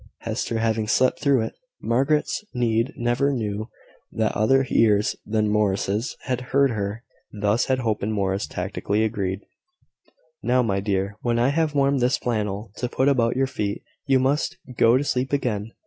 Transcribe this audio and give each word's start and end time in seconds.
Hester 0.21 0.57
having 0.57 0.87
slept 0.87 1.19
through 1.19 1.41
it, 1.41 1.53
Margaret 1.79 2.27
need 2.55 2.91
never 2.97 3.31
know 3.31 3.69
that 4.11 4.31
other 4.35 4.65
ears 4.71 5.15
than 5.27 5.47
Morris' 5.47 6.15
had 6.23 6.41
heard 6.41 6.71
her. 6.71 7.03
Thus 7.31 7.65
had 7.65 7.77
Hope 7.81 8.01
and 8.01 8.11
Morris 8.11 8.47
tacitly 8.47 9.03
agreed. 9.03 9.41
"Now, 10.41 10.63
my 10.63 10.79
dear, 10.79 11.17
when 11.21 11.37
I 11.37 11.49
have 11.49 11.75
warmed 11.75 11.99
this 11.99 12.17
flannel, 12.17 12.71
to 12.77 12.89
put 12.89 13.09
about 13.09 13.35
your 13.37 13.45
feet, 13.45 13.83
you 14.07 14.17
must 14.17 14.57
go 14.75 14.97
to 14.97 15.03
sleep 15.03 15.31
again. 15.33 15.71